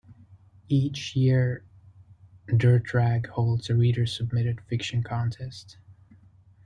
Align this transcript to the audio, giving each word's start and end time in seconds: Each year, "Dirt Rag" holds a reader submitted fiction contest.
Each 0.67 1.15
year, 1.15 1.63
"Dirt 2.57 2.91
Rag" 2.91 3.27
holds 3.27 3.69
a 3.69 3.75
reader 3.75 4.07
submitted 4.07 4.59
fiction 4.61 5.03
contest. 5.03 5.77